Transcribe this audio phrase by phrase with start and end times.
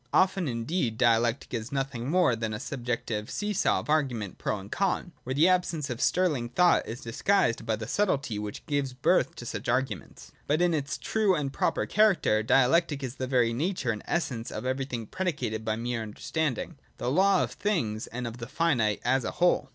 [0.13, 4.71] Often, indeed, Dialectic is nothing more than a subjective see saw of arguments pro and
[4.71, 9.35] con, where the absence of sterling thought is disguised by the subtlety which gives birth
[9.35, 10.31] to such arguments.
[10.47, 14.65] But in its true and proper character, Dialectic is the very nature and essence of
[14.65, 19.29] everything predicated by mere understanding,— the law of things and of the finite as a
[19.33, 19.69] whole.